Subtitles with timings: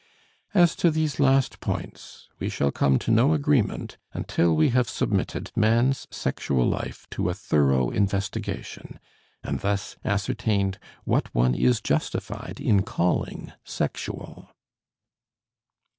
[0.55, 5.51] As to these last points, we shall come to no agreement until we have submitted
[5.55, 8.99] man's sexual life to a thorough investigation,
[9.43, 14.49] and thus ascertained what one is justified in calling sexual.